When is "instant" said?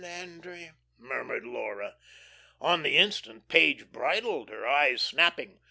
2.97-3.47